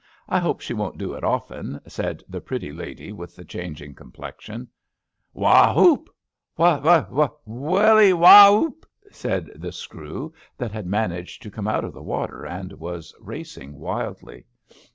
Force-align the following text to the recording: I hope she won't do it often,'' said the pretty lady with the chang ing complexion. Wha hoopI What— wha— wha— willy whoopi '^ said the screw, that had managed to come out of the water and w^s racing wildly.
I 0.27 0.39
hope 0.39 0.61
she 0.61 0.73
won't 0.73 0.97
do 0.97 1.13
it 1.13 1.23
often,'' 1.23 1.79
said 1.87 2.23
the 2.27 2.41
pretty 2.41 2.71
lady 2.71 3.11
with 3.13 3.35
the 3.35 3.45
chang 3.45 3.75
ing 3.79 3.93
complexion. 3.93 4.67
Wha 5.31 5.75
hoopI 5.75 6.07
What— 6.55 6.81
wha— 6.83 7.05
wha— 7.11 7.27
willy 7.69 8.09
whoopi 8.09 8.71
'^ 8.71 8.83
said 9.11 9.51
the 9.53 9.71
screw, 9.71 10.33
that 10.57 10.71
had 10.71 10.87
managed 10.87 11.43
to 11.43 11.51
come 11.51 11.67
out 11.67 11.85
of 11.85 11.93
the 11.93 12.01
water 12.01 12.47
and 12.47 12.71
w^s 12.71 13.13
racing 13.21 13.77
wildly. 13.77 14.45